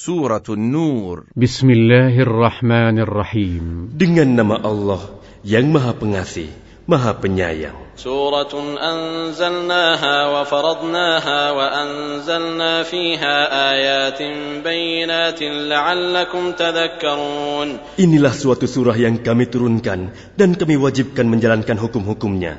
[0.00, 1.28] Surat Nur.
[1.36, 3.92] Bismillahirrahmanirrahim.
[3.92, 5.12] Dengan nama Allah
[5.44, 6.48] yang Maha Pengasih,
[6.88, 7.76] Maha Penyayang.
[8.00, 8.48] Surah
[8.80, 13.36] anzalnaha wa faradnaha wa anzalna fiha
[13.76, 18.00] ayatin bayinatin la'allakum tadhakkarun.
[18.00, 22.56] Inilah suatu surah yang kami turunkan dan kami wajibkan menjalankan hukum-hukumnya.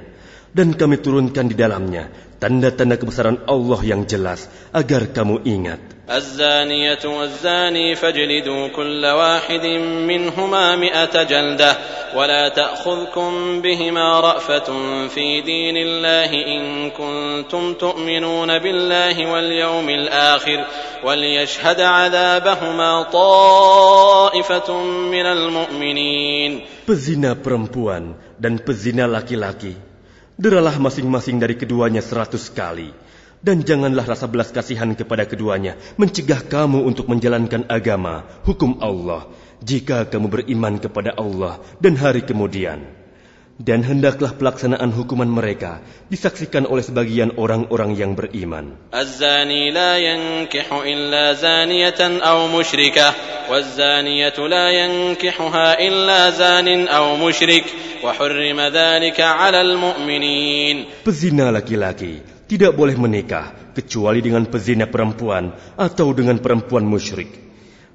[0.53, 6.01] Dan kami turunkan di dalamnya tanda-tanda kebesaran Allah yang jelas agar kamu ingat.
[6.11, 9.65] الزانية والزاني فاجلدوا كل واحد
[10.11, 11.77] منهما مئة جلدة
[12.15, 14.67] ولا تأخذكم بهما رأفة
[15.07, 20.65] في دين الله إن كنتم تؤمنون بالله واليوم الآخر
[21.03, 29.90] وليشهد عذابهما طائفة من المؤمنين Pezina perempuan dan pezina laki-laki,
[30.41, 32.89] deralah masing-masing dari keduanya seratus kali.
[33.41, 39.25] Dan janganlah rasa belas kasihan kepada keduanya mencegah kamu untuk menjalankan agama, hukum Allah,
[39.65, 43.00] jika kamu beriman kepada Allah dan hari kemudian
[43.61, 48.73] dan hendaklah pelaksanaan hukuman mereka disaksikan oleh sebagian orang-orang yang beriman.
[48.89, 53.13] Az-zani la yankihu illa zaniyatan aw musyrikah,
[53.53, 57.69] waz-zaniyatu la yankihuha illa zanin aw musyrik,
[58.01, 61.05] wa hurrima 'alal mu'minin.
[61.05, 67.51] Pezina laki-laki tidak boleh menikah kecuali dengan pezina perempuan atau dengan perempuan musyrik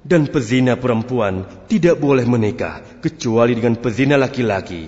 [0.07, 4.87] dan pezina perempuan tidak boleh menikah kecuali dengan pezina laki-laki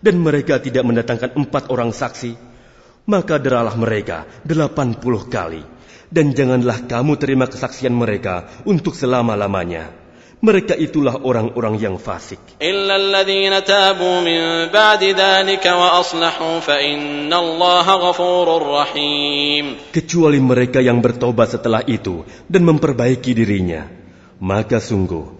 [0.00, 2.36] dan mereka tidak mendatangkan empat orang saksi,
[3.04, 5.60] maka deralah mereka delapan puluh kali,
[6.08, 10.00] dan janganlah kamu terima kesaksian mereka untuk selama-lamanya.
[10.40, 12.40] Mereka itulah orang-orang yang fasik.
[19.92, 23.84] Kecuali mereka yang bertobat setelah itu dan memperbaiki dirinya,
[24.40, 25.39] maka sungguh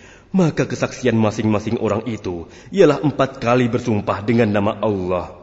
[0.31, 5.41] maka kesaksian masing-masing orang itu ialah empat kali bersumpah dengan nama Allah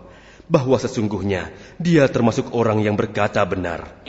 [0.48, 4.00] bahwa sesungguhnya dia termasuk orang yang berkata benar.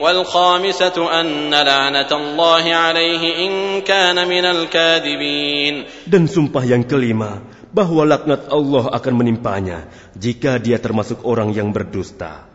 [6.07, 9.85] Dan sumpah yang kelima bahwa laknat Allah akan menimpanya
[10.17, 12.49] jika dia termasuk orang yang berdusta.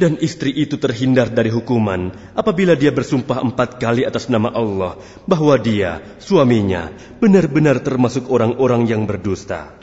[0.00, 4.96] Dan istri itu terhindar dari hukuman apabila dia bersumpah empat kali atas nama Allah
[5.28, 6.88] bahwa dia, suaminya,
[7.20, 9.76] benar-benar termasuk orang-orang yang berdusta.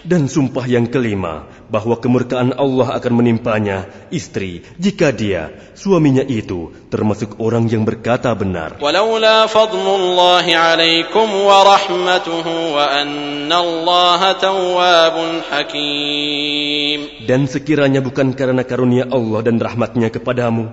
[0.00, 7.36] Dan sumpah yang kelima, bahwa kemurkaan Allah akan menimpanya istri jika dia, suaminya itu, termasuk
[7.36, 8.80] orang yang berkata benar.
[17.20, 20.72] Dan sekiranya bukan karena karunia Allah dan rahmatnya kepadamu,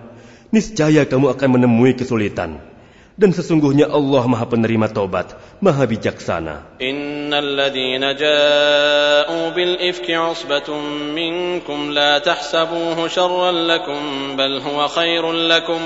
[0.55, 2.76] niscaya kamu akan menemui kesulitan.
[3.16, 6.80] Dan sesungguhnya Allah maha penerima tobat, maha bijaksana.
[6.80, 10.68] إن الذين جاءوا بالإفك عصبة
[11.12, 14.00] منكم لا تحسبوه شرا لكم
[14.37, 15.81] بل هو خير لكم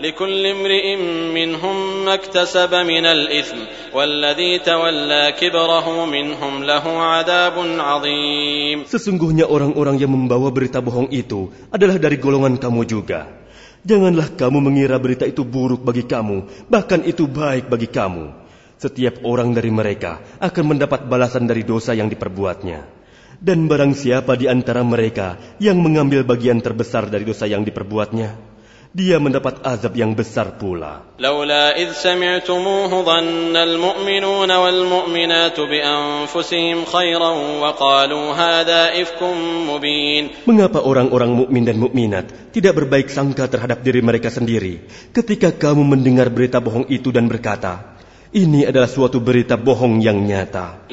[0.00, 0.86] لكل امرئ
[1.34, 3.58] منهم ما اكتسب من الإثم
[3.94, 12.02] والذي تولى كبره منهم له عذاب عظيم Sesungguhnya orang-orang yang membawa berita bohong itu adalah
[12.02, 13.44] dari golongan kamu juga.
[13.87, 18.35] Janganlah kamu mengira berita itu buruk bagi kamu, bahkan itu baik bagi kamu.
[18.79, 22.99] Setiap orang dari mereka akan mendapat balasan dari dosa yang diperbuatnya.
[23.39, 28.48] Dan barang siapa di antara mereka yang mengambil bagian terbesar dari dosa yang diperbuatnya,
[28.89, 31.05] dia mendapat azab yang besar pula.
[31.21, 40.33] Laula idh sami'tumuhu dhanna al-mu'minuna wal-mu'minatu bi anfusihim khairan wa qalu hadha ifkum mubin.
[40.49, 44.81] Mengapa orang-orang mukmin dan mukminat tidak berbaik sangka terhadap diri mereka sendiri
[45.13, 47.98] ketika kamu mendengar berita bohong itu dan berkata,
[48.29, 50.85] ini adalah suatu berita bohong yang nyata.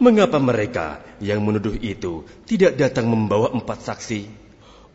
[0.00, 4.22] Mengapa mereka yang menuduh itu tidak datang membawa empat saksi?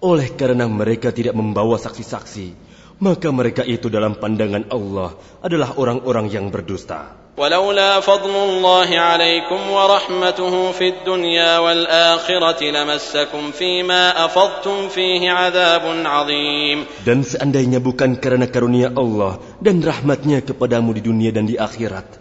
[0.01, 2.57] Oleh karena mereka tidak membawa saksi-saksi,
[2.97, 5.13] maka mereka itu dalam pandangan Allah
[5.45, 7.20] adalah orang-orang yang berdusta.
[7.37, 17.23] ولولا فضل الله عليكم ورحمته في الدنيا والآخرة لمسكم فيما أفضتم فيه عذاب عظيم Dan
[17.23, 22.19] seandainya bukan karena karunia Allah dan rahmatnya kepadamu di dunia dan di akhirat,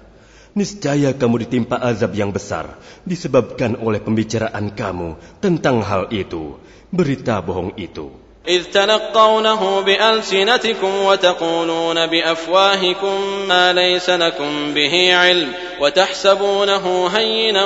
[0.54, 6.54] niscaya kamu ditimpa azab yang besar disebabkan oleh pembicaraan kamu tentang hal itu,
[6.94, 8.29] berita bohong itu.
[8.49, 13.15] إذ تلقونه بألسنتكم وتقولون بأفواهكم
[13.49, 15.49] ما ليس لكم به علم
[15.81, 17.65] وتحسبونه هينا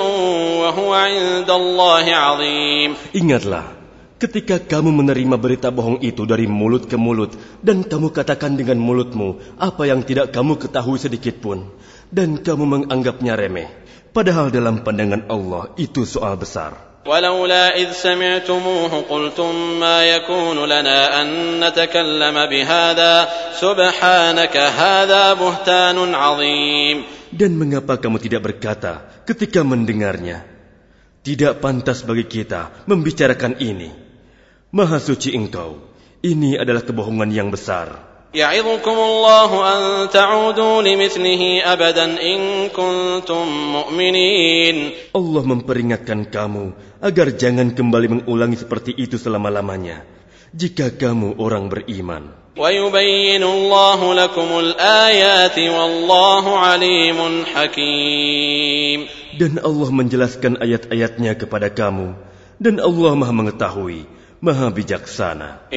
[0.62, 3.76] وهو عند الله عظيم Ingatlah,
[4.24, 9.60] ketika kamu menerima berita bohong itu dari mulut ke mulut, dan kamu katakan dengan mulutmu
[9.60, 11.68] apa yang tidak kamu ketahui sedikit pun,
[12.08, 13.68] dan kamu menganggapnya remeh,
[14.16, 16.93] padahal dalam pandangan Allah itu soal besar.
[17.06, 21.28] ولولا إذ سمعتموه قلتم ما يكون لنا أن
[21.64, 23.14] نتكلم بهذا
[23.58, 26.98] سبحانك هذا بهتان عظيم
[27.30, 30.42] Dan mengapa kamu tidak berkata ketika mendengarnya,
[31.22, 33.94] tidak pantas bagi kita membicarakan ini.
[34.74, 35.78] Maha suci engkau,
[36.26, 38.02] ini adalah kebohongan yang besar.
[38.34, 44.78] يعظكم الله أن تعودوا لمثله أبدا إن كنتم مؤمنين
[45.18, 50.06] Allah memperingatkan kamu agar jangan kembali mengulangi seperti itu selama-lamanya.
[50.54, 52.38] Jika kamu orang beriman.
[52.60, 57.20] ويبين الله لكم الآيات والله عليم
[57.56, 59.00] حكيم
[59.40, 62.12] Dan Allah menjelaskan ayat-ayatnya kepada kamu.
[62.60, 64.04] Dan Allah maha mengetahui,
[64.45, 65.73] maha bijaksana.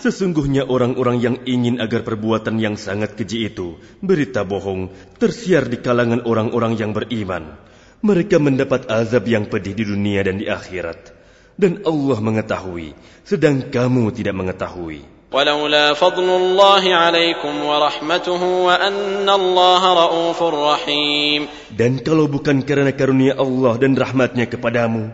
[0.00, 4.88] Sesungguhnya orang-orang yang ingin agar perbuatan yang sangat keji itu berita bohong
[5.20, 7.58] tersiar di kalangan orang-orang yang beriman.
[8.02, 11.11] Mereka mendapat azab yang pedih di dunia dan di akhirat.
[11.57, 12.93] Dan Allah mengetahui,
[13.25, 15.17] sedang kamu tidak mengetahui.
[15.27, 21.41] ولولا فضل الله عليكم ورحمته وأن الله رؤوف رحيم
[21.75, 25.11] Dan kalau bukan karena karunia Allah dan rahmatnya kepadamu,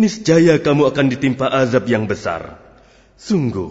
[0.00, 2.56] niscaya kamu akan ditimpa azab yang besar.
[3.20, 3.68] Sungguh,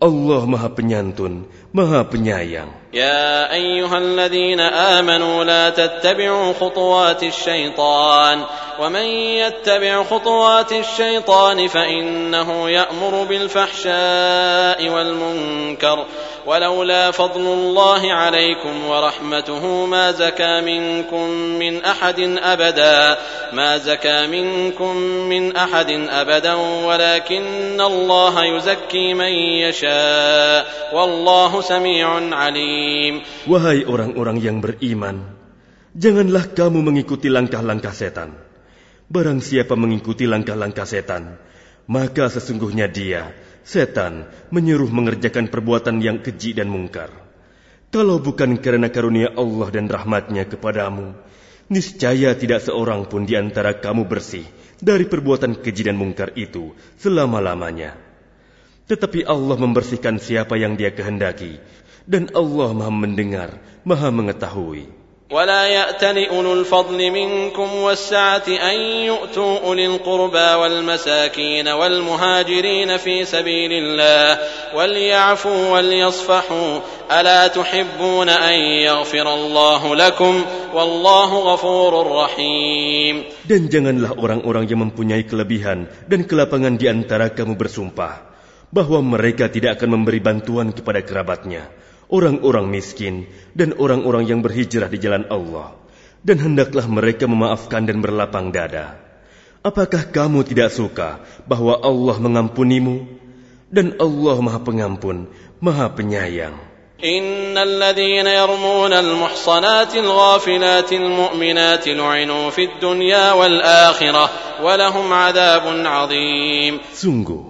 [0.00, 1.44] Allah maha penyantun,
[1.76, 2.72] maha penyayang.
[2.93, 8.43] يا أيها الذين آمنوا لا تتبعوا خطوات الشيطان
[8.79, 16.05] ومن يتبع خطوات الشيطان فإنه يأمر بالفحشاء والمنكر
[16.45, 23.17] ولولا فضل الله عليكم ورحمته ما زكى منكم من أحد أبدا
[23.53, 24.95] ما زكى منكم
[25.29, 26.53] من أحد أبدا
[26.85, 32.82] ولكن الله يزكي من يشاء والله سميع عليم
[33.43, 35.19] Wahai orang-orang yang beriman,
[35.93, 38.39] janganlah kamu mengikuti langkah-langkah setan.
[39.11, 41.37] Barang siapa mengikuti langkah-langkah setan,
[41.91, 43.35] maka sesungguhnya dia,
[43.67, 47.11] setan, menyuruh mengerjakan perbuatan yang keji dan mungkar.
[47.93, 51.13] Kalau bukan karena karunia Allah dan rahmatnya kepadamu,
[51.69, 54.47] niscaya tidak seorang pun di antara kamu bersih
[54.81, 57.93] dari perbuatan keji dan mungkar itu selama-lamanya.
[58.83, 61.55] Tetapi Allah membersihkan siapa yang dia kehendaki,
[62.08, 63.50] dan Allah maha mendengar,
[63.84, 64.98] maha mengetahui.
[65.28, 74.38] ولا يأتل أولو الفضل منكم والسعة أن يؤتوا أولي القربى والمساكين والمهاجرين في سبيل الله
[74.74, 76.80] وليعفوا وليصفحوا
[77.12, 78.58] ألا تحبون أن
[78.88, 80.44] يغفر الله لكم
[80.74, 81.92] والله غفور
[82.24, 88.24] رحيم Dan janganlah orang-orang yang mempunyai kelebihan dan kelapangan di antara kamu bersumpah
[88.72, 91.68] bahwa mereka tidak akan memberi bantuan kepada kerabatnya,
[92.12, 95.76] orang-orang miskin, dan orang-orang yang berhijrah di jalan Allah.
[96.24, 98.98] Dan hendaklah mereka memaafkan dan berlapang dada.
[99.62, 103.06] Apakah kamu tidak suka bahwa Allah mengampunimu?
[103.68, 105.28] Dan Allah maha pengampun,
[105.60, 106.68] maha penyayang.
[106.98, 114.30] إن الذين يرمون المحصنات الغافلات المؤمنات لعنوا في الدنيا والآخرة
[114.62, 117.42] ولهم عذاب عظيم Sungguh,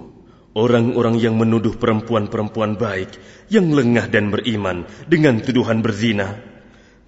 [0.53, 3.17] orang-orang yang menuduh perempuan-perempuan baik
[3.53, 6.37] yang lengah dan beriman dengan tuduhan berzina,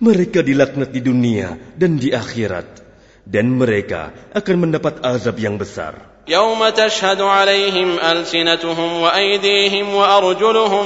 [0.01, 2.82] mereka dilaknat di dunia dan di akhirat,
[3.30, 6.12] dan mereka akan mendapat azab yang besar.
[6.27, 10.86] يوم تشهد عليهم ألسنتهم وأيديهم وأرجلهم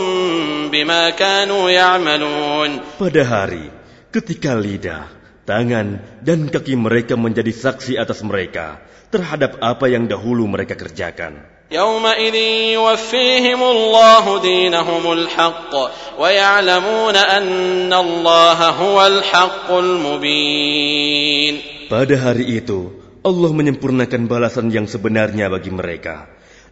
[0.71, 3.67] بما كانوا يعملون Pada hari
[4.15, 5.11] ketika lidah,
[5.43, 8.79] tangan, dan kaki mereka menjadi saksi atas mereka
[9.09, 11.55] terhadap apa yang dahulu mereka kerjakan.
[11.71, 12.35] يومئذ
[12.77, 15.73] يوفيهم الله دينهم الحق
[16.19, 21.55] ويعلمون أن الله هو الحق المبين
[21.85, 22.89] Pada hari itu,
[23.21, 26.25] Allah menyempurnakan balasan yang sebenarnya bagi mereka.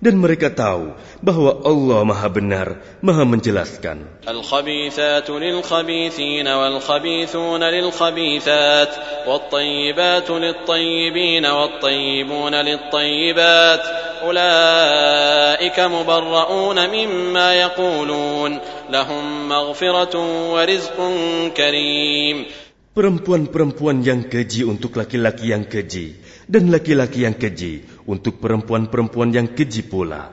[0.04, 0.92] Dan mereka tahu
[1.24, 2.68] bahwa Allah maha benar,
[3.00, 4.28] maha menjelaskan.
[4.28, 8.92] الخبيثات للخبيثين والخبيثون للخبيثات
[9.28, 13.84] والطيبات للطيبين والطيبون للطيبات
[14.24, 18.52] أولئك مبرؤون مما يقولون
[18.90, 20.16] لهم مغفرة
[20.54, 20.98] ورزق
[21.58, 22.38] كريم
[22.94, 26.14] Perempuan-perempuan yang keji untuk laki-laki yang keji,
[26.46, 30.33] dan laki-laki yang keji untuk perempuan-perempuan yang keji pula.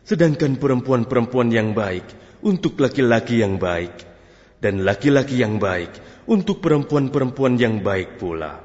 [0.00, 2.08] Sedangkan perempuan-perempuan yang baik
[2.40, 3.92] untuk laki-laki yang baik,
[4.64, 8.64] dan laki-laki yang baik untuk perempuan-perempuan yang baik pula.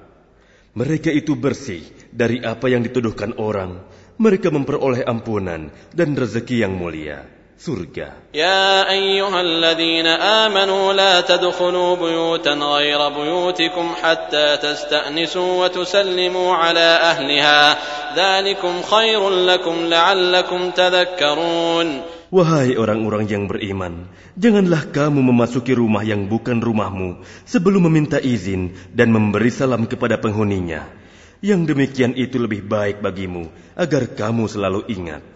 [0.76, 3.84] Mereka itu bersih dari apa yang dituduhkan orang.
[4.16, 8.36] Mereka memperoleh ampunan dan rezeki yang mulia surga.
[8.36, 17.62] Ya ayyuhalladzina amanu la tadkhulu buyutan ghaira buyutikum hatta tasta'nisu wa tusallimu ala ahliha.
[18.16, 22.04] Dzalikum khairul lakum la'allakum tadhakkarun.
[22.34, 29.14] Wahai orang-orang yang beriman, janganlah kamu memasuki rumah yang bukan rumahmu sebelum meminta izin dan
[29.14, 31.05] memberi salam kepada penghuninya.
[31.44, 35.36] Yang demikian itu lebih baik bagimu, agar kamu selalu ingat.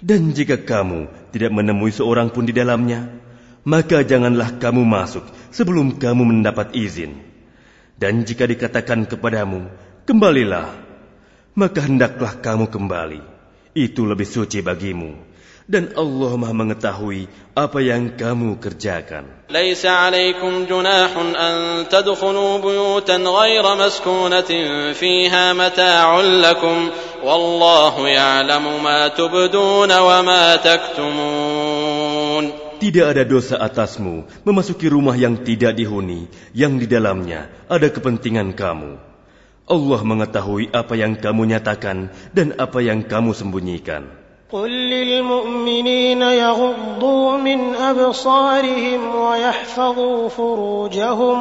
[0.00, 3.00] Dan jika kamu tidak menemui seorang pun di dalamnya,
[3.68, 7.20] maka janganlah kamu masuk sebelum kamu mendapat izin.
[8.00, 9.68] Dan jika dikatakan kepadamu,
[10.08, 10.89] kembalilah,
[11.59, 13.21] maka hendaklah kamu kembali.
[13.75, 15.35] Itu lebih suci bagimu.
[15.65, 17.25] Dan Allah maha mengetahui
[17.57, 19.35] apa yang kamu kerjakan.
[19.49, 24.51] ليس عليكم جناح أن تدخلوا بيوتا غير مسكونة
[24.93, 26.89] فيها متاع لكم
[27.23, 32.45] والله يعلم ما تبدون وما تكتمون
[32.75, 39.08] Tidak ada dosa atasmu memasuki rumah yang tidak dihuni, yang di dalamnya ada kepentingan kamu.
[39.69, 44.25] Allah mengetahui apa yang kamu nyatakan dan apa yang kamu sembunyikan.
[44.45, 51.39] قل للمؤمنين يغضوا من أبصارهم ويحفظوا فروجهم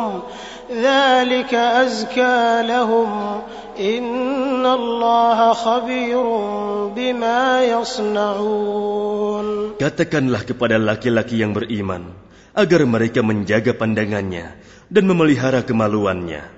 [0.73, 3.11] ذلك أزكى لهم
[3.81, 6.25] إن الله خبير
[6.97, 12.09] بما يصنعون Katakanlah kepada laki-laki yang beriman
[12.57, 14.57] agar mereka menjaga pandangannya
[14.89, 16.58] dan memelihara kemaluannya.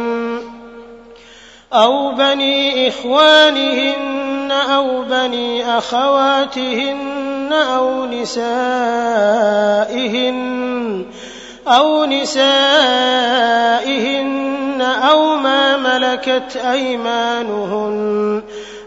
[1.73, 8.61] أو بني إخوانهن أو بني أخواتهن أو نسائهن
[11.67, 12.41] أو نسائهن
[14.81, 18.43] أو ما ملكت أيمانهن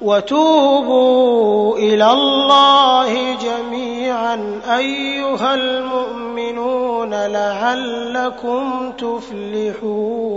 [0.00, 8.62] وتوبوا إلى الله جميعا أيها المؤمنون لعلكم
[8.96, 10.30] تفلحون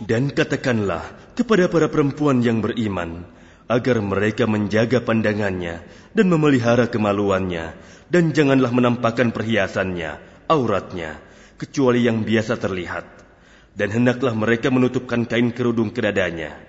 [0.00, 1.06] Dan katakanlah
[1.38, 3.22] kepada para perempuan yang beriman,
[3.70, 7.78] agar mereka menjaga pandangannya dan memelihara kemaluannya,
[8.10, 10.18] dan janganlah menampakkan perhiasannya,
[10.50, 11.22] auratnya,
[11.54, 13.06] kecuali yang biasa terlihat.
[13.78, 16.63] Dan hendaklah mereka menutupkan kain kerudung ke dadanya.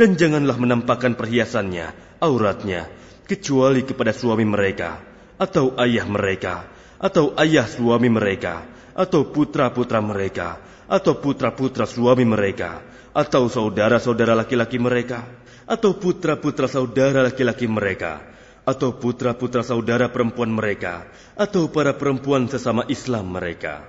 [0.00, 2.88] Dan janganlah menampakkan perhiasannya, auratnya,
[3.28, 4.96] kecuali kepada suami mereka,
[5.36, 6.64] atau ayah mereka,
[6.96, 8.64] atau ayah suami mereka,
[8.96, 10.56] atau putra-putra mereka,
[10.88, 12.80] atau putra-putra suami mereka,
[13.12, 15.20] atau saudara-saudara laki-laki mereka,
[15.68, 18.24] atau putra-putra saudara laki-laki mereka,
[18.64, 23.84] atau putra-putra saudara perempuan mereka, atau para perempuan sesama Islam mereka,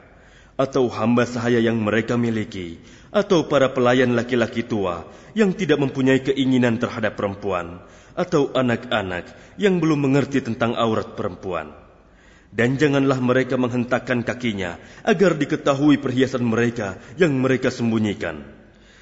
[0.59, 6.79] atau hamba sahaya yang mereka miliki, atau para pelayan laki-laki tua yang tidak mempunyai keinginan
[6.79, 7.83] terhadap perempuan,
[8.15, 11.81] atau anak-anak yang belum mengerti tentang aurat perempuan
[12.51, 14.75] dan janganlah mereka menghentakkan kakinya
[15.07, 18.43] agar diketahui perhiasan mereka yang mereka sembunyikan.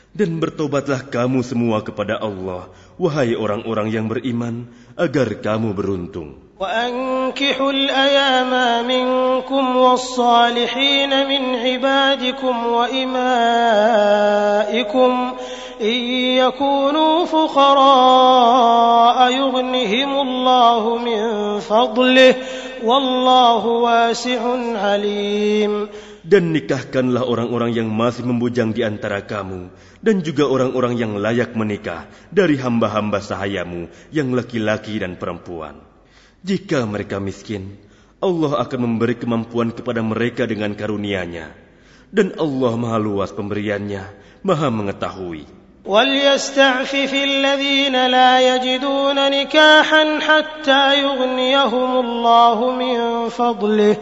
[0.10, 4.66] Dan bertobatlah kamu semua kepada Allah, wahai orang-orang yang beriman,
[4.98, 6.49] agar kamu beruntung.
[6.61, 8.53] وأنكحوا الأيام
[8.87, 13.23] منكم والصالحين من عبادكم وإمائكم
[15.81, 16.01] إن
[16.39, 21.23] يكونوا فقراء يغنهم الله من
[21.61, 22.35] فضله
[22.85, 24.41] والله واسع
[24.79, 25.89] عليم
[26.25, 29.69] Dan nikahkanlah orang-orang yang masih membujang di antara kamu,
[30.01, 35.88] dan juga orang-orang yang layak menikah dari hamba-hamba sahayamu yang laki-laki dan perempuan.
[36.45, 37.81] Jika mereka miskin,
[38.21, 41.53] Allah akan memberi kemampuan kepada mereka dengan karunia-Nya.
[42.15, 44.05] Dan Allah maha luas pemberiannya,
[44.45, 45.65] maha mengetahui.
[45.85, 53.97] وليستعفف الذين لا يجدون نكاحا حتى يغنيهم الله من فضله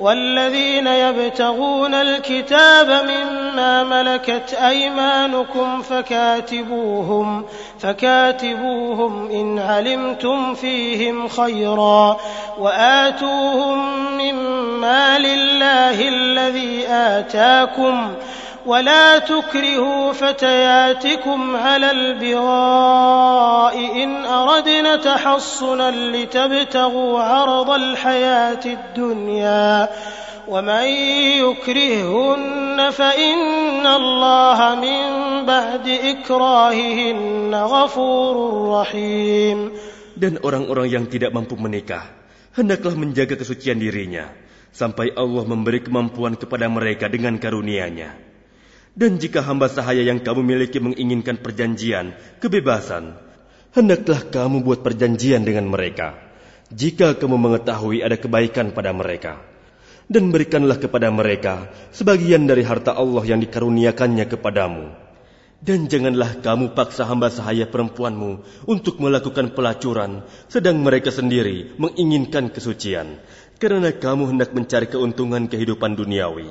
[0.00, 7.44] والذين يبتغون الكتاب مما ملكت أيمانكم فكاتبوهم
[7.80, 12.16] فكاتبوهم إن علمتم فيهم خيرا
[12.58, 13.78] وآتوهم
[14.18, 18.14] مما لله الذي آتاكم
[18.66, 29.88] ولا تكرهوا فتياتكم على البغاء إن أردنا تحصنا لتبتغوا عرض الحياة الدنيا
[30.48, 30.86] ومن
[31.46, 35.00] يكرههن فإن الله من
[35.46, 38.34] بعد إكراههن غفور
[38.80, 39.58] رحيم
[40.20, 42.04] Dan orang-orang yang tidak mampu menikah,
[42.52, 44.28] hendaklah menjaga kesucian dirinya,
[44.68, 48.29] sampai Allah memberi kemampuan kepada mereka dengan karunia-Nya.
[48.94, 53.14] Dan jika hamba sahaya yang kamu miliki menginginkan perjanjian, kebebasan,
[53.70, 56.18] hendaklah kamu buat perjanjian dengan mereka.
[56.70, 59.42] Jika kamu mengetahui ada kebaikan pada mereka,
[60.10, 64.90] dan berikanlah kepada mereka sebagian dari harta Allah yang dikaruniakannya kepadamu.
[65.60, 73.20] Dan janganlah kamu paksa hamba sahaya perempuanmu untuk melakukan pelacuran, sedang mereka sendiri menginginkan kesucian,
[73.60, 76.48] karena kamu hendak mencari keuntungan kehidupan duniawi.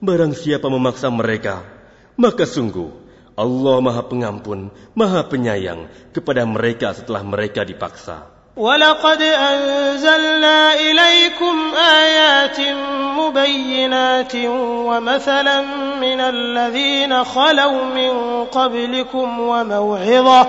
[0.00, 1.75] Barang siapa memaksa mereka,
[2.17, 2.89] maka sungguh
[3.37, 8.41] Allah Maha Pengampun, Maha Penyayang kepada mereka setelah mereka dipaksa.
[8.51, 12.59] ولقد أنزلنا إليكم آيات
[13.15, 14.35] مبينات
[14.85, 15.61] ومثلا
[16.03, 18.11] من الذين خلوا من
[18.51, 20.47] قبلكم وموعظة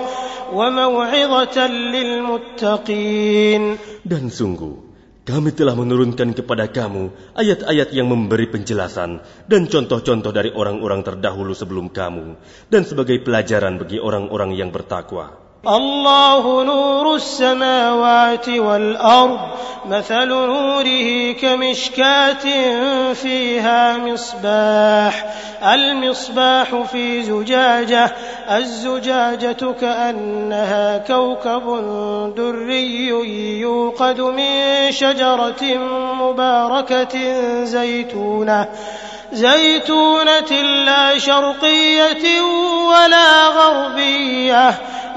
[0.53, 3.63] وموعظة للمتقين
[4.03, 4.86] Dan sungguh,
[5.28, 11.92] kami telah menurunkan kepada kamu ayat-ayat yang memberi penjelasan dan contoh-contoh dari orang-orang terdahulu sebelum
[11.92, 12.40] kamu
[12.72, 15.47] dan sebagai pelajaran bagi orang-orang yang bertakwa.
[15.66, 19.38] الله نور السماوات والأرض
[19.86, 22.44] مثل نوره كمشكاة
[23.12, 25.34] فيها مصباح.
[25.62, 28.12] المصباح في زجاجة
[28.50, 31.64] الزجاجة كأنها كوكب
[32.36, 33.08] دري
[33.60, 35.64] يوقد من شجرة
[36.20, 37.14] مباركة
[37.64, 38.66] زيتونة.
[39.32, 42.40] زيتونة لا شرقية
[42.88, 44.74] ولا غربية.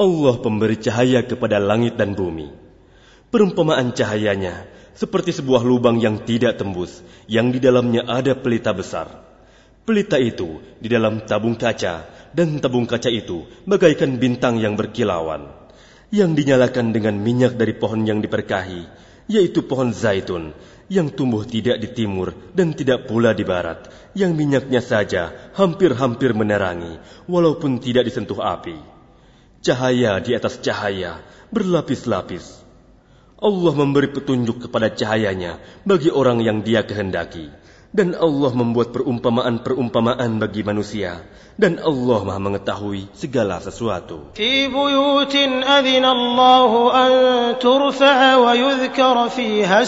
[0.00, 2.48] Allah pemberi cahaya kepada langit dan bumi.
[3.28, 4.64] Perumpamaan cahayanya
[4.96, 9.12] seperti sebuah lubang yang tidak tembus, yang di dalamnya ada pelita besar.
[9.84, 15.52] Pelita itu di dalam tabung kaca, dan tabung kaca itu bagaikan bintang yang berkilauan,
[16.08, 18.88] yang dinyalakan dengan minyak dari pohon yang diberkahi,
[19.28, 20.56] yaitu pohon zaitun,
[20.88, 23.84] yang tumbuh tidak di timur dan tidak pula di barat,
[24.16, 28.99] yang minyaknya saja hampir-hampir menerangi, walaupun tidak disentuh api.
[29.60, 31.20] Cahaya di atas cahaya,
[31.52, 32.64] berlapis-lapis.
[33.36, 37.52] Allah memberi petunjuk kepada cahayanya bagi orang yang dia kehendaki.
[37.92, 41.20] Dan Allah membuat perumpamaan-perumpamaan bagi manusia.
[41.60, 44.32] Dan Allah maha mengetahui segala sesuatu.
[44.72, 45.84] Buyutin an
[47.60, 49.84] turfa'a wa yudhkara fiha.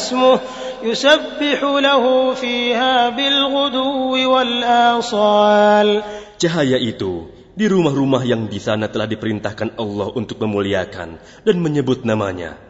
[0.84, 4.54] Yusabbihu lahu fiha bilguduwi wal
[5.00, 6.04] asal.
[6.36, 12.60] Cahaya itu di rumah-rumah yang di sana telah diperintahkan Allah untuk memuliakan dan menyebut namanya.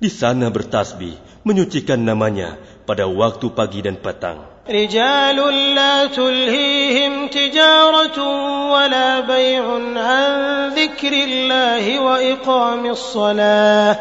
[0.00, 1.14] Di sana bertasbih,
[1.46, 4.49] menyucikan namanya pada waktu pagi dan petang.
[4.68, 5.36] رجال
[5.74, 8.18] لا تلهيهم تجارة
[8.72, 9.64] ولا بيع
[9.96, 13.96] عن ذكر الله وإقام الصلاة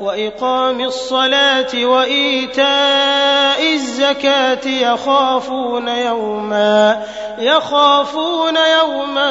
[0.00, 7.02] وإقام الصلاة وإيتاء الزكاة يخافون يوما
[7.38, 9.30] يخافون يوما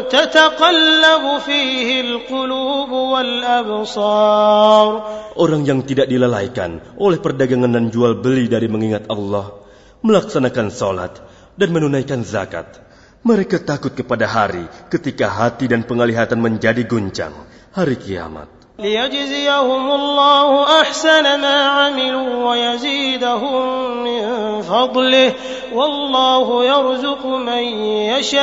[0.00, 4.88] تتقلب فيه القلوب والأبصار.
[5.36, 9.65] Orang yang tidak dilalaikan oleh perdagangan dan jual beli dari mengingat Allah,
[10.05, 11.13] melaksanakan sholat,
[11.59, 12.81] dan menunaikan zakat.
[13.21, 17.33] Mereka takut kepada hari ketika hati dan penglihatan menjadi guncang,
[17.69, 18.61] hari kiamat.
[18.81, 23.65] ليجزيهم الله أحسن ما عملوا ويزيدهم
[24.03, 24.21] من
[24.61, 25.33] فضله
[25.73, 27.63] والله يرزق من
[28.09, 28.41] يشاء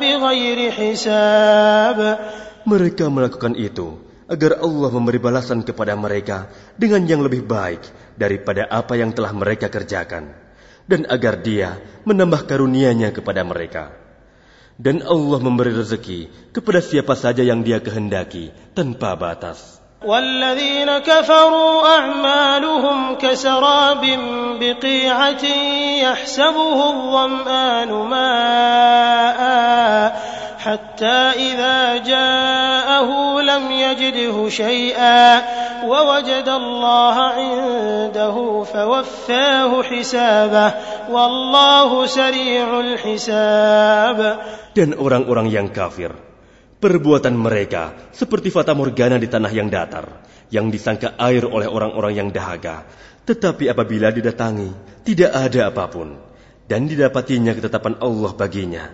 [0.00, 2.18] بغير حساب
[2.64, 6.48] Mereka melakukan itu agar Allah memberi balasan kepada mereka
[6.80, 7.84] dengan yang lebih baik
[8.16, 10.32] daripada apa yang telah mereka kerjakan,
[10.88, 11.76] dan agar Dia
[12.08, 13.92] menambah karunia-Nya kepada mereka.
[14.74, 19.84] Dan Allah memberi rezeki kepada siapa saja yang Dia kehendaki tanpa batas.
[20.04, 24.04] والذين كفروا أعمالهم كسراب
[24.60, 25.44] بقيعة
[26.04, 29.40] يحسبه الظمآن ماء
[30.64, 33.08] حتى إذا جاءه
[33.40, 35.24] لم يجده شيئا
[35.84, 40.68] ووجد الله عنده فوفاه حسابه
[41.10, 44.18] والله سريع الحساب
[44.74, 46.10] Dan orang-orang yang kafir,
[46.82, 52.28] perbuatan mereka seperti fata morgana di tanah yang datar, yang disangka air oleh orang-orang yang
[52.34, 52.82] dahaga.
[53.22, 56.18] Tetapi apabila didatangi, tidak ada apapun.
[56.64, 58.84] Dan didapatinya ketetapan Allah baginya.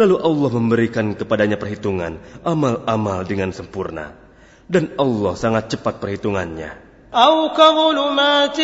[0.00, 4.16] Lalu Allah memberikan kepadanya perhitungan, amal-amal dengan sempurna.
[4.64, 6.92] Dan Allah sangat cepat perhitungannya.
[7.14, 8.56] أو كظلمات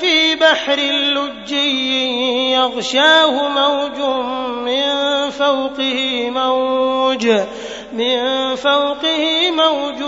[0.00, 0.80] في بحر
[1.12, 3.98] لجي يغشاه موج
[4.64, 4.90] من
[5.30, 7.26] فوقه موج
[7.92, 8.18] من
[8.56, 10.02] فوقه موج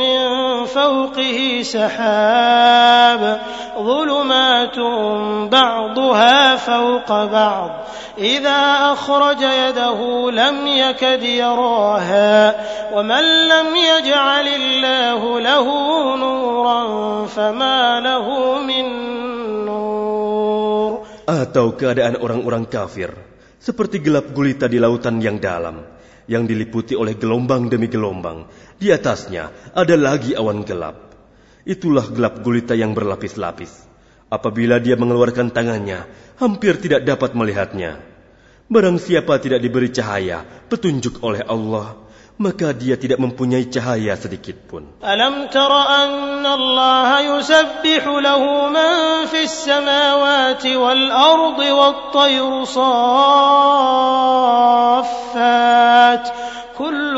[0.00, 0.20] من
[0.64, 3.40] فوقه سحاب
[3.78, 4.78] ظلمات
[5.52, 7.70] بعضها فوق بعض
[8.18, 8.60] إذا
[8.92, 9.98] أخرج يده
[10.30, 12.34] لم يكد يراها
[12.94, 15.66] ومن لم يجعل الله له
[16.16, 16.80] نورا
[17.26, 18.26] فما له
[18.62, 18.86] من
[19.64, 20.10] نور
[21.30, 23.14] Atau keadaan orang-orang kafir,
[23.62, 25.86] seperti gelap gulita di lautan yang dalam,
[26.26, 28.50] yang diliputi oleh gelombang demi gelombang.
[28.74, 31.14] Di atasnya ada lagi awan gelap.
[31.62, 33.83] Itulah gelap gulita yang berlapis-lapis.
[34.35, 36.03] Apabila dia mengeluarkan tangannya,
[36.35, 38.03] hampir tidak dapat melihatnya.
[38.67, 41.95] Barang siapa tidak diberi cahaya, petunjuk oleh Allah,
[42.35, 44.83] maka dia tidak mempunyai cahaya sedikit pun.
[44.99, 53.55] Alam tara anna Allah yusabbihu lahu man fis samawati wal ardi wat tayru saffat
[56.78, 57.14] كل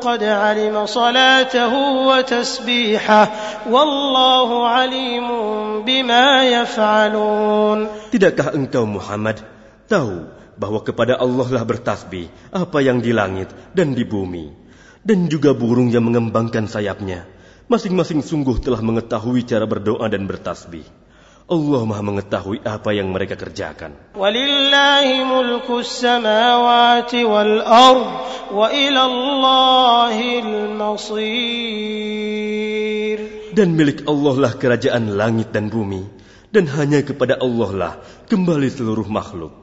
[0.00, 1.72] قد علم صلاته
[2.08, 3.24] وتسبيحه
[3.70, 5.28] والله عليم
[5.82, 9.40] بما يفعلون Tidakkah engkau Muhammad
[9.86, 14.50] tahu bahwa kepada Allah lah bertasbih apa yang di langit dan di bumi
[15.04, 17.38] dan juga burung yang mengembangkan sayapnya
[17.68, 20.88] Masing-masing sungguh telah mengetahui cara berdoa dan bertasbih.
[21.53, 24.17] Allah Maha mengetahui apa yang mereka kerjakan.
[24.17, 28.03] Walillahi mulku samawati wal ard
[28.49, 28.73] wa
[30.81, 31.93] masir.
[33.53, 36.01] Dan milik Allah lah kerajaan langit dan bumi
[36.49, 37.93] dan hanya kepada Allah lah
[38.25, 39.62] kembali seluruh makhluk.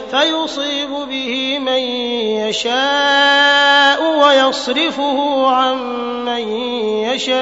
[0.10, 1.82] فيصيب به من
[2.46, 5.76] يشاء ويصرفه عن
[6.24, 6.42] من
[7.10, 7.36] يشاء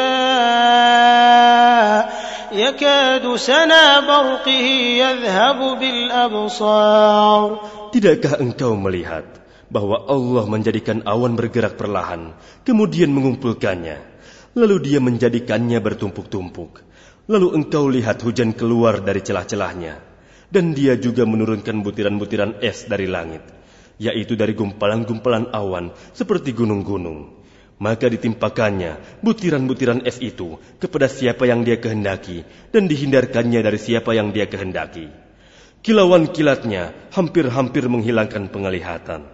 [2.53, 4.67] يكاد سنا برقه
[5.05, 7.49] يذهب بالأبصار
[7.95, 9.23] Tidakkah engkau melihat
[9.71, 12.35] bahwa Allah menjadikan awan bergerak perlahan,
[12.67, 14.03] kemudian mengumpulkannya,
[14.59, 16.83] lalu dia menjadikannya bertumpuk-tumpuk.
[17.31, 20.08] Lalu engkau lihat hujan keluar dari celah-celahnya,
[20.50, 23.46] Dan dia juga menurunkan butiran-butiran es dari langit,
[24.02, 27.38] yaitu dari gumpalan-gumpalan awan seperti gunung-gunung.
[27.78, 34.34] Maka ditimpakannya butiran-butiran es itu kepada siapa yang dia kehendaki dan dihindarkannya dari siapa yang
[34.36, 35.08] dia kehendaki.
[35.80, 39.32] Kilauan kilatnya hampir-hampir menghilangkan penglihatan.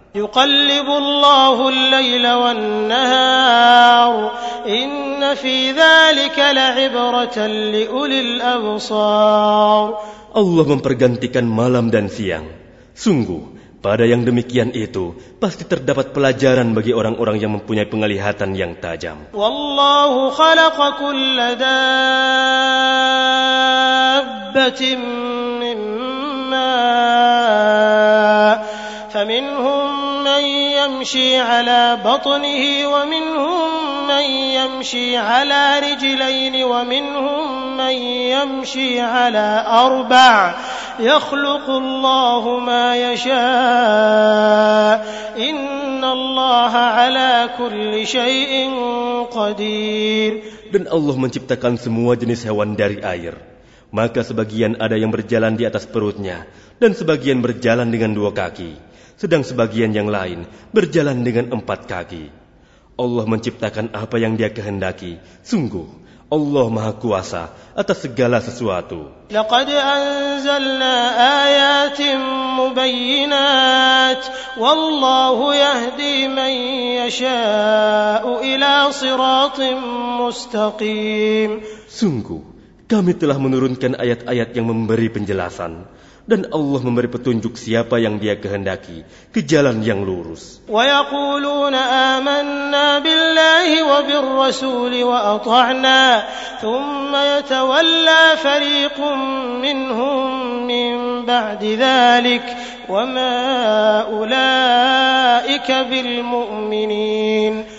[10.35, 12.47] Allah mempergantikan malam dan siang.
[12.95, 19.17] Sungguh, pada yang demikian itu pasti terdapat pelajaran bagi orang-orang yang mempunyai penglihatan yang tajam.
[19.33, 22.01] والله خلق كل دابة
[25.59, 25.77] من
[26.53, 27.81] ماء
[29.09, 29.84] فمنهم من
[30.85, 33.69] يمشي على بطنه ومنهم
[34.07, 37.95] من يمشي على رجلين ومنهم من
[38.35, 40.55] يمشي على أربع
[40.99, 43.35] يخلق الله ما يشاء
[45.49, 48.53] إن الله على كل شيء
[49.31, 50.33] قدير
[50.71, 53.35] Dan Allah menciptakan semua jenis hewan dari air.
[53.91, 56.47] Maka sebagian ada yang berjalan di atas perutnya,
[56.79, 58.79] dan sebagian berjalan dengan dua kaki,
[59.19, 62.31] sedang sebagian yang lain berjalan dengan empat kaki.
[62.99, 65.17] Allah menciptakan apa yang Dia kehendaki.
[65.41, 65.89] Sungguh,
[66.31, 69.11] Allah Maha Kuasa atas segala sesuatu.
[69.31, 70.95] لقد أنزلنا
[71.43, 71.99] آيات
[72.59, 74.23] مبينات
[74.59, 76.53] والله يهدي من
[77.03, 79.59] يشاء إلى صراط
[80.23, 81.51] مستقيم
[81.91, 82.41] Sungguh,
[82.87, 85.83] kami telah menurunkan ayat-ayat yang memberi penjelasan,
[86.26, 90.58] dan Allah memberi petunjuk siapa yang dia kehendaki ke jalan yang lurus.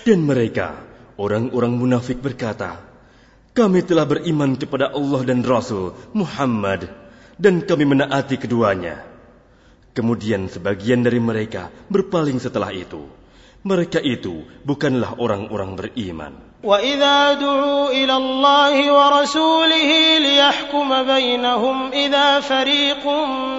[0.08, 0.68] Dan mereka,
[1.20, 2.80] orang-orang munafik berkata,
[3.52, 7.07] kami telah beriman kepada Allah dan Rasul Muhammad
[7.41, 9.03] dan kami menaati keduanya.
[9.93, 13.05] Kemudian sebagian dari mereka berpaling setelah itu.
[13.63, 16.53] Mereka itu bukanlah orang-orang beriman.
[16.63, 23.03] وإذا دعوا إلى الله ورسوله ليحكم بينهم إذا فريق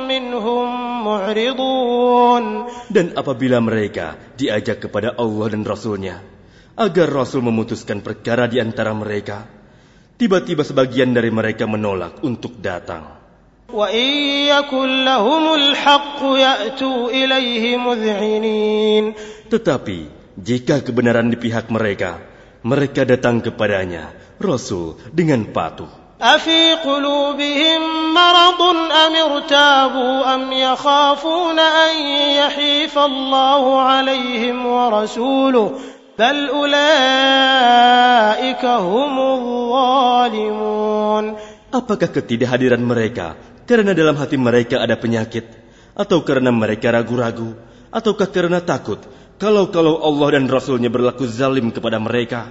[0.07, 0.67] منهم
[1.03, 2.43] معرضون
[2.87, 6.23] Dan apabila mereka diajak kepada Allah dan Rasulnya,
[6.79, 9.45] agar Rasul memutuskan perkara di antara mereka,
[10.15, 13.16] tiba-tiba sebagian dari mereka menolak untuk datang.
[19.49, 19.99] Tetapi
[20.37, 22.21] jika kebenaran di pihak mereka,
[22.61, 26.03] mereka datang kepadanya, Rasul dengan patuh.
[26.23, 28.61] أفي قلوبهم مرض
[29.05, 31.95] أم ارتابوا أم يخافون أن
[32.39, 35.71] يحيف الله عليهم ورسوله
[36.19, 36.75] بل أولئك
[38.65, 40.73] هم الظالمون
[41.73, 43.33] Apakah ketidakhadiran mereka
[43.68, 45.44] karena dalam hati mereka ada penyakit,
[45.92, 47.52] atau karena mereka ragu-ragu,
[47.92, 49.04] ataukah karena takut
[49.38, 52.50] kalau-kalau Allah dan Rasulnya berlaku zalim kepada mereka?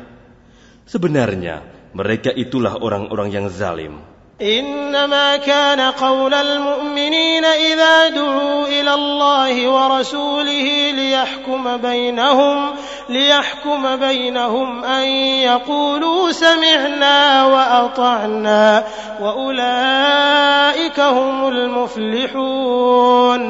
[0.87, 3.99] Sebenarnya mereka itulah orang-orang yang zalim.
[4.42, 12.58] إنما كان قول المؤمنين إذا دعوا إلى الله ورسوله ليحكم بينهم
[13.08, 15.06] ليحكم بينهم أن
[15.46, 18.84] يقولوا سمعنا وأطعنا
[19.20, 23.42] وأولئك هم المفلحون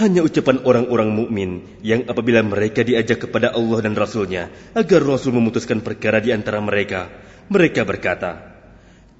[0.00, 5.84] hanya ucapan orang-orang mukmin yang apabila mereka diajak kepada Allah dan Rasulnya agar Rasul memutuskan
[5.84, 7.12] perkara di antara mereka,
[7.52, 8.50] mereka berkata,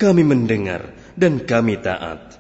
[0.01, 2.39] kami mendengar dan kami taat.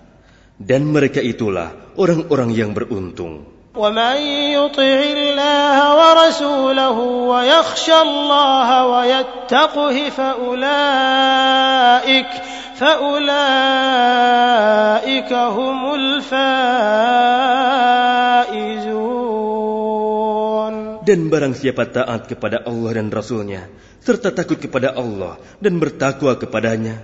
[0.60, 3.60] Dan mereka itulah orang-orang yang beruntung.
[3.70, 4.16] ومن
[4.50, 6.98] يطع الله ورسوله
[7.30, 11.50] ويخشى الله ويتقه فأولئك
[12.74, 13.22] فأولئك
[15.32, 17.30] هم الفائزون
[21.00, 23.66] Dan barang siapa taat kepada Allah dan Rasulnya,
[23.98, 27.02] serta takut kepada Allah dan bertakwa kepadanya,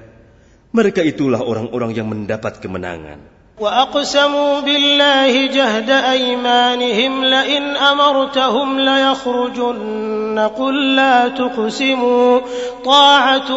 [0.72, 3.36] mereka itulah orang-orang yang mendapat kemenangan.
[3.56, 12.40] وأقسموا بالله جهد أيمانهم لئن أمرتهم ليخرجن قل لا تقسموا
[12.84, 13.50] طاعة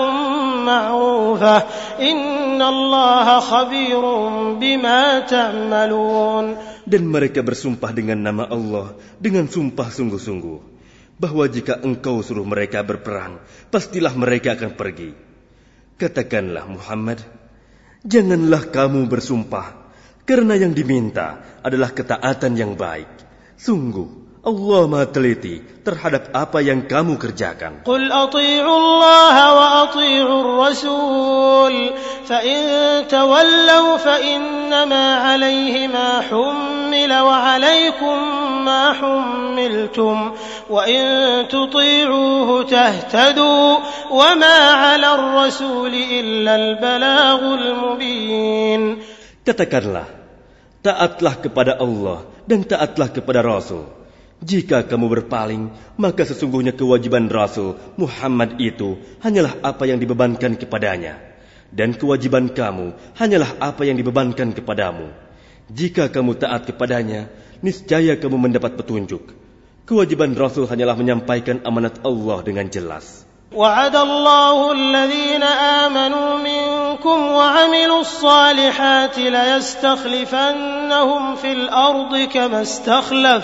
[0.63, 1.57] معروفة
[1.99, 4.03] إن الله خبير
[4.55, 6.45] بما تعملون
[6.89, 10.57] Dan mereka bersumpah dengan nama Allah dengan sumpah sungguh-sungguh
[11.19, 15.22] bahwa jika engkau suruh mereka berperang, pastilah mereka akan pergi.
[15.94, 17.22] Katakanlah Muhammad,
[18.02, 19.84] janganlah kamu bersumpah
[20.24, 23.06] karena yang diminta adalah ketaatan yang baik.
[23.54, 27.83] Sungguh, Allah maha teliti terhadap apa yang kamu kerjakan.
[27.83, 31.75] قل أطيعوا الله وأطيعوا الرسول
[32.23, 32.59] فإن
[33.11, 38.17] تولوا فإنما عليه ما حمل وعليكم
[38.65, 40.17] ما حملتم
[40.69, 41.03] وإن
[41.51, 43.69] تطيعوه تهتدوا
[44.11, 48.83] وما على الرسول إلا البلاغ المبين
[49.43, 50.05] Katakanlah,
[50.85, 53.99] taatlah kepada Allah dan taatlah kepada Rasul.
[54.43, 55.67] Jika kamu berpaling,
[55.99, 61.19] maka sesungguhnya kewajiban Rasul Muhammad itu hanyalah apa yang dibebankan kepadanya.
[61.75, 65.11] Dan kewajiban kamu hanyalah apa yang dibebankan kepadamu.
[65.69, 67.27] Jika kamu taat kepadanya,
[67.59, 69.35] niscaya kamu mendapat petunjuk.
[69.83, 73.29] Kewajiban Rasul hanyalah menyampaikan amanat Allah dengan jelas.
[73.49, 80.55] وعد الله الذين آمنوا منكم وعملوا الصالحات ليستخلفنهم
[81.35, 83.43] في الأرض كما استخلف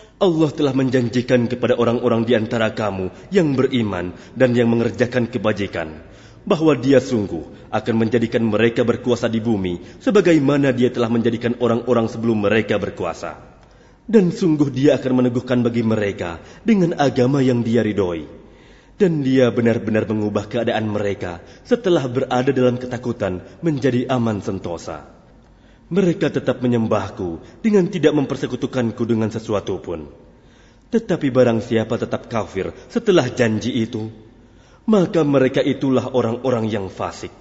[0.21, 5.97] Allah telah menjanjikan kepada orang-orang di antara kamu yang beriman dan yang mengerjakan kebajikan
[6.45, 12.45] bahwa Dia sungguh akan menjadikan mereka berkuasa di bumi sebagaimana Dia telah menjadikan orang-orang sebelum
[12.45, 13.41] mereka berkuasa.
[14.05, 18.29] Dan sungguh Dia akan meneguhkan bagi mereka dengan agama yang Dia ridhoi.
[19.01, 25.20] Dan Dia benar-benar mengubah keadaan mereka setelah berada dalam ketakutan menjadi aman sentosa.
[25.91, 30.07] Mereka tetap menyembahku dengan tidak mempersekutukanku dengan sesuatu pun.
[30.91, 34.07] Tetapi barang siapa tetap kafir setelah janji itu,
[34.87, 37.31] maka mereka itulah orang-orang yang fasik.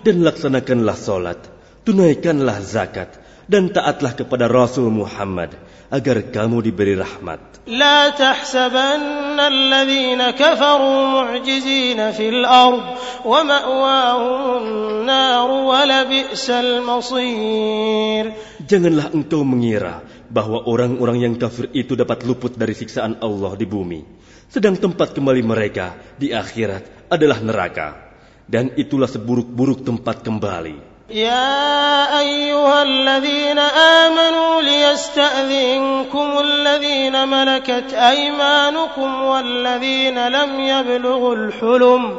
[0.00, 1.40] Dan laksanakanlah solat,
[1.84, 3.10] tunaikanlah zakat,
[3.50, 5.52] dan taatlah kepada Rasul Muhammad,
[5.89, 7.55] agar kamu diberi rahmat.
[7.65, 12.83] لا تحسبن الذين كفروا معجزين في الأرض
[13.25, 18.25] ومأواهم النار ولبئس المصير
[18.69, 24.01] Janganlah engkau mengira bahwa orang-orang yang kafir itu dapat luput dari siksaan Allah di bumi.
[24.45, 28.13] Sedang tempat kembali mereka di akhirat adalah neraka.
[28.45, 30.88] Dan itulah seburuk-buruk tempat kembali.
[31.10, 42.18] يا أيها الذين آمنوا ليستأذنكم الذين ملكت أيمانكم والذين لم يبلغوا الحلم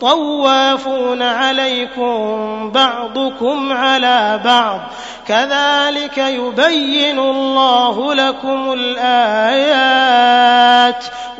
[0.00, 2.14] طوافون عليكم
[2.74, 4.80] بعضكم على بعض
[5.26, 9.84] كذلك يبين الله لكم الآيات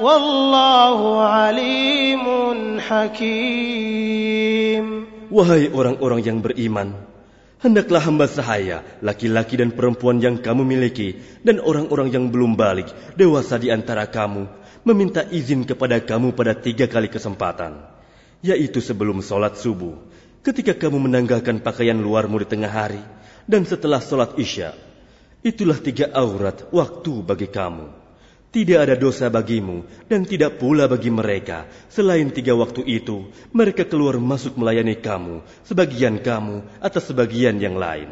[0.01, 2.24] والله عليم
[2.80, 4.16] حكيم
[5.26, 6.94] Wahai orang-orang yang beriman,
[7.57, 12.86] Hendaklah hamba sahaya, laki-laki dan perempuan yang kamu miliki, dan orang-orang yang belum balik,
[13.18, 14.47] dewasa di antara kamu,
[14.86, 17.80] meminta izin kepada kamu pada tiga kali kesempatan,
[18.41, 19.97] yaitu sebelum sholat subuh,
[20.41, 23.01] ketika kamu menanggalkan pakaian luarmu di tengah hari,
[23.45, 24.73] dan setelah sholat isya.
[25.41, 27.89] Itulah tiga aurat waktu bagi kamu.
[28.51, 31.65] Tidak ada dosa bagimu dan tidak pula bagi mereka.
[31.87, 38.11] Selain tiga waktu itu, mereka keluar masuk melayani kamu, sebagian kamu atas sebagian yang lain.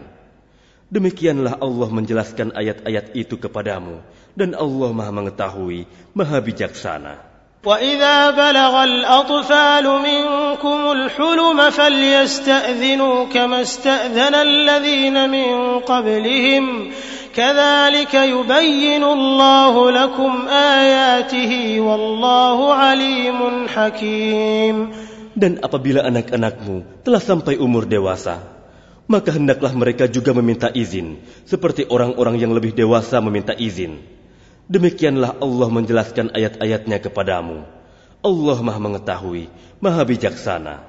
[0.89, 4.01] Demikianlah Allah menjelaskan ayat-ayat itu kepadamu,
[4.33, 5.85] dan Allah Maha Mengetahui,
[6.17, 7.28] Maha Bijaksana.
[7.59, 16.63] وإذا بلغ الأطفال منكم الحلم فليستأذنوا كما استأذن الذين من قبلهم
[17.35, 24.77] كذلك يبين الله لكم آياته والله عليم حكيم
[25.39, 28.43] Dan apabila anak-anakmu telah sampai umur dewasa,
[29.07, 31.15] maka hendaklah mereka juga meminta izin,
[31.47, 34.18] seperti orang-orang yang lebih dewasa meminta izin.
[34.69, 37.65] Demikianlah Allah menjelaskan ayat-ayatnya kepadamu.
[38.21, 39.49] Allah maha mengetahui,
[39.81, 40.88] maha bijaksana.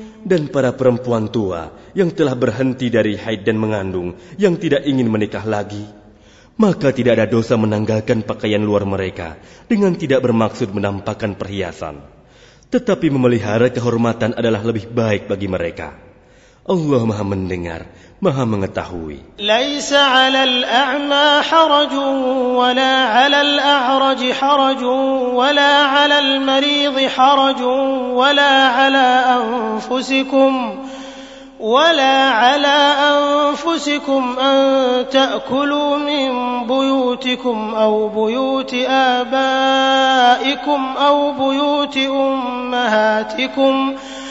[0.31, 5.43] Dan para perempuan tua yang telah berhenti dari haid dan mengandung, yang tidak ingin menikah
[5.43, 5.83] lagi,
[6.55, 9.35] maka tidak ada dosa menanggalkan pakaian luar mereka
[9.67, 11.99] dengan tidak bermaksud menampakkan perhiasan.
[12.71, 16.10] Tetapi memelihara kehormatan adalah lebih baik bagi mereka.
[16.69, 17.85] Allah Maha Mendengar,
[18.21, 19.17] Maha Mengetahui.
[19.39, 21.93] ليس على الأعمى حرج
[22.53, 24.83] ولا على الأعرج حرج
[25.33, 27.61] ولا على المريض حرج
[28.13, 30.79] ولا على أنفسكم
[31.59, 36.29] ولا على أنفسكم أن تأكلوا من
[36.67, 43.95] بيوتكم أو بيوت آبائكم أو بيوت أمهاتكم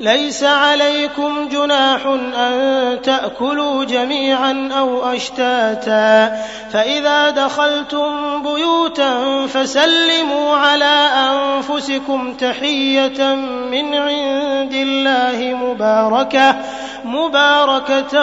[0.00, 6.36] ليس عليكم جناح أن تأكلوا جميعا أو أشتاتا.
[6.72, 10.96] فإذا دخلتم بيوتا فسلموا على
[11.30, 13.34] أنفسكم تحية
[13.70, 16.56] من عند الله مباركة
[17.04, 18.14] مباركة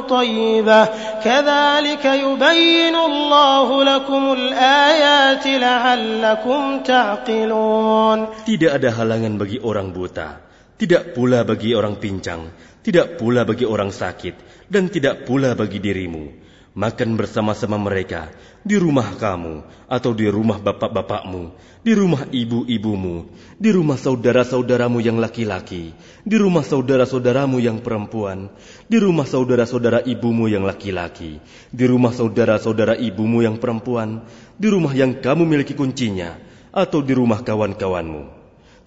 [0.00, 0.84] طيبة.
[1.24, 8.18] كذلك يبين الله لكم الآيات لعلكم تعقلون.
[8.48, 10.49] Tidak ada halangan bagi orang buta,
[10.80, 16.48] tidak pula bagi orang pincang, tidak pula bagi orang sakit, dan tidak pula bagi dirimu.
[16.70, 18.32] Makan bersama-sama mereka
[18.64, 19.60] di rumah kamu
[19.90, 21.52] atau di rumah bapak-bapakmu,
[21.84, 23.28] di rumah ibu-ibumu,
[23.60, 25.92] di rumah saudara-saudaramu yang laki-laki,
[26.24, 28.48] di rumah saudara-saudaramu yang perempuan,
[28.88, 34.24] di rumah saudara-saudara ibumu yang laki-laki, di rumah saudara-saudara ibumu yang perempuan,
[34.56, 36.40] di rumah yang kamu miliki kuncinya,
[36.72, 38.39] atau di rumah kawan-kawanmu.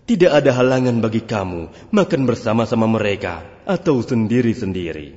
[0.03, 5.15] Tidak ada halangan bagi kamu makan bersama-sama mereka atau sendiri-sendiri.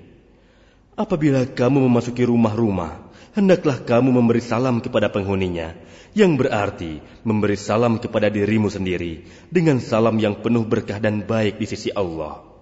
[0.95, 5.75] Apabila kamu memasuki rumah-rumah, hendaklah kamu memberi salam kepada penghuninya,
[6.17, 11.67] yang berarti memberi salam kepada dirimu sendiri dengan salam yang penuh berkah dan baik di
[11.69, 12.56] sisi Allah.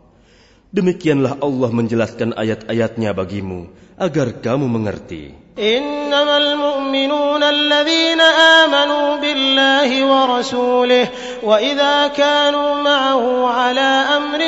[0.74, 5.44] Demikianlah Allah menjelaskan ayat-ayatnya bagimu agar kamu mengerti.
[5.58, 11.08] إنما المؤمنون الذين آمنوا بالله ورسوله
[11.42, 14.40] وإذا كانوا معه على أمر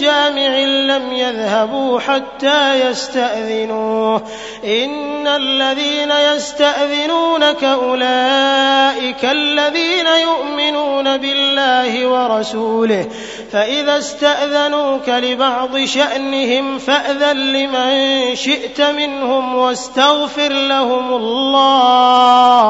[0.00, 0.52] جامع
[0.94, 4.22] لم يذهبوا حتى يستأذنوه
[4.64, 8.83] إن الذين يستأذنونك أولئك
[9.23, 13.07] الذين يؤمنون بالله ورسوله
[13.51, 17.91] فإذا استأذنوك لبعض شأنهم فأذن لمن
[18.35, 22.65] شئت منهم واستغفر يغفر لهم الله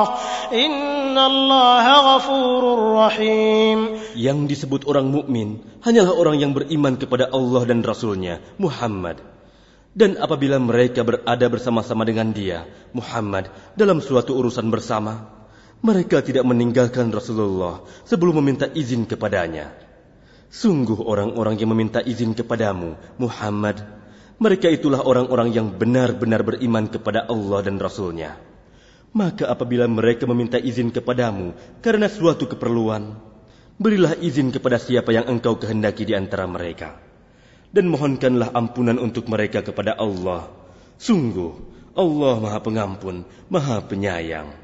[0.54, 1.86] إن الله
[2.16, 2.64] غفور
[2.96, 3.80] رحيم
[4.16, 9.20] Yang disebut orang mukmin hanyalah orang yang beriman kepada Allah dan Rasulnya, Muhammad.
[9.96, 15.28] Dan apabila mereka berada bersama-sama dengan dia, Muhammad, dalam suatu urusan bersama,
[15.85, 19.69] mereka tidak meninggalkan Rasulullah sebelum meminta izin kepadanya.
[20.49, 23.85] Sungguh orang-orang yang meminta izin kepadamu, Muhammad,
[24.41, 28.33] mereka itulah orang-orang yang benar-benar beriman kepada Allah dan Rasul-Nya.
[29.13, 31.53] Maka apabila mereka meminta izin kepadamu
[31.85, 33.21] karena suatu keperluan,
[33.77, 36.97] berilah izin kepada siapa yang engkau kehendaki di antara mereka.
[37.77, 40.49] Dan mohonkanlah ampunan untuk mereka kepada Allah.
[40.97, 41.53] Sungguh,
[41.93, 44.64] Allah Maha Pengampun, Maha Penyayang.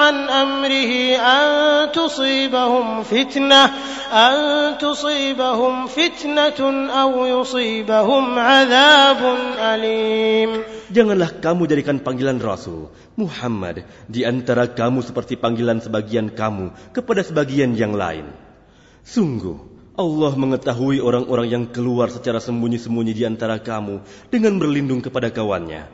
[0.10, 1.48] عن امره ان
[1.92, 3.62] تصيبهم فتنه
[4.12, 4.36] ان
[4.78, 6.60] تصيبهم فتنه
[6.90, 9.20] او يصيبهم عذاب
[9.58, 10.52] اليم
[10.86, 12.86] Janganlah kamu jadikan panggilan Rasul
[13.18, 18.30] Muhammad di antara kamu seperti panggilan sebagian kamu kepada sebagian yang lain.
[19.02, 19.58] Sungguh,
[19.98, 23.98] Allah mengetahui orang-orang yang keluar secara sembunyi-sembunyi di antara kamu
[24.30, 25.90] dengan berlindung kepada kawannya.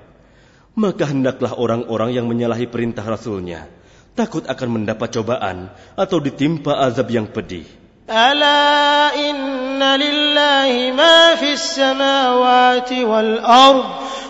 [0.77, 3.76] Maka hendaklah orang-orang yang menyalahi perintah Rasulnya
[4.18, 7.66] takut akan mendapat cobaan atau ditimpa azab yang pedih.
[8.08, 13.86] الا ان لله ما في السماوات والارض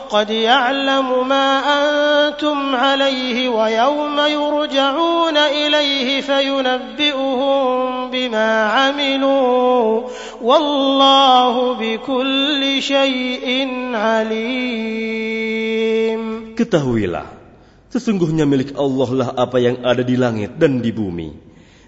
[0.10, 10.02] قد يعلم ما أنتم عليه ويوم يرجعون اليه فينبئهم بما عملوا
[10.42, 15.48] والله بكل شيء عليم
[16.58, 17.37] Ketahuilah,
[17.98, 21.34] sesungguhnya milik Allah lah apa yang ada di langit dan di bumi.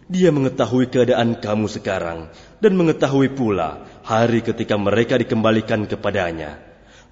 [0.10, 6.58] Dia mengetahui keadaan kamu sekarang dan mengetahui pula hari ketika mereka dikembalikan kepadanya.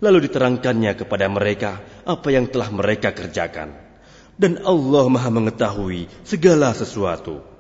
[0.02, 1.78] Lalu diterangkannya kepada mereka
[2.10, 3.78] apa yang telah mereka kerjakan.
[4.34, 7.57] Dan Allah maha mengetahui segala sesuatu.